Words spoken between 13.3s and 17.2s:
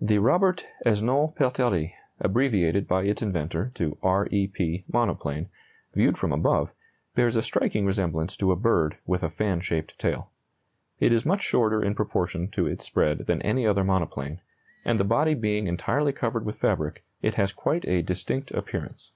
any other monoplane, and the body being entirely covered with fabric,